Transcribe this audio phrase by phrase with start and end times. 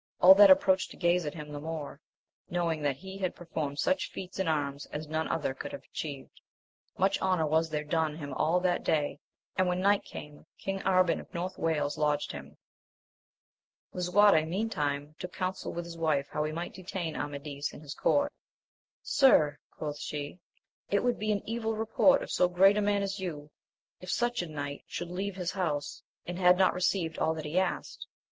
[0.19, 2.01] All then approached to gaze at him the more,
[2.49, 5.83] knowing that he had per formed such feats in arms as none other could have
[5.83, 6.41] atchieved;
[6.97, 9.19] much honour was there done him all that day,
[9.59, 12.57] and when night came King Arban of North Wales lodged him.
[13.93, 18.33] Lisuarte meantime took counsel with his wife how he might detain Amadis in his court.
[19.03, 20.39] Sir, quoth she,
[20.89, 23.51] it would be an evil report of so great a man as you,
[23.99, 27.59] if such a knight should leave hisi house, and had not received all that he
[27.59, 28.07] asked.